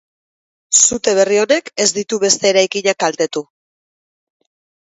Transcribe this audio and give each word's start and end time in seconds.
Sute 0.77 1.13
berri 1.19 1.37
honek 1.41 1.69
ez 1.85 1.87
ditu 1.99 2.21
beste 2.25 2.51
eraikinak 2.53 3.01
kaltetu. 3.07 3.47